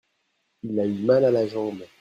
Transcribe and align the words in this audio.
Il 0.63 0.79
a 0.79 0.87
eu 0.87 0.99
mal 1.03 1.25
à 1.25 1.31
la 1.31 1.45
jambe. 1.45 1.83